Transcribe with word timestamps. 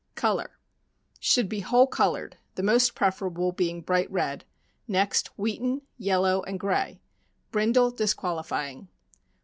Color.— 0.15 0.57
Should 1.19 1.47
be 1.47 1.59
"whole 1.59 1.85
colored," 1.85 2.37
the 2.55 2.63
most 2.63 2.95
preferable 2.95 3.51
being 3.51 3.81
bright 3.81 4.09
red; 4.09 4.45
next 4.87 5.27
wheaten, 5.37 5.83
yellow, 5.99 6.41
and 6.41 6.59
gray— 6.59 6.99
brindle 7.51 7.91
disqualifying. 7.91 8.87